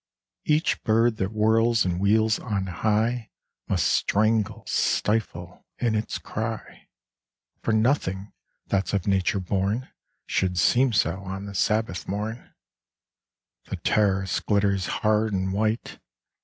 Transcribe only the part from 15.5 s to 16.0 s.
white.